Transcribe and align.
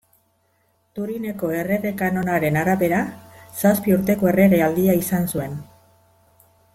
Turineko 0.99 1.49
Errege 1.57 1.91
Kanonaren 1.99 2.57
arabera, 2.63 3.01
zazpi 3.59 3.95
urteko 3.99 4.31
erregealdia 4.33 4.97
izan 5.05 5.29
zuen. 5.35 5.55